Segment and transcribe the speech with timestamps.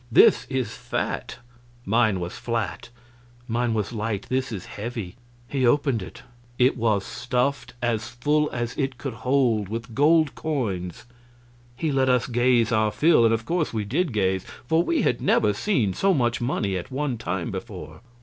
[0.11, 1.37] This is fat;
[1.85, 2.89] mine was flat;
[3.47, 5.15] mine was light; this is heavy."
[5.47, 6.23] He opened it;
[6.57, 11.05] it was stuffed as full as it could hold with gold coins.
[11.75, 15.21] He let us gaze our fill; and of course we did gaze, for we had
[15.21, 18.01] never seen so much money at one time before.